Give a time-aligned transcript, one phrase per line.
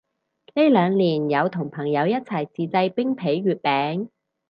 [0.55, 4.09] 呢兩年有同朋友一齊自製冰皮月餅